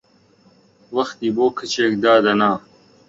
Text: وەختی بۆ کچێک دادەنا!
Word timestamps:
وەختی 0.95 1.29
بۆ 1.35 1.45
کچێک 1.57 1.93
دادەنا! 2.03 2.51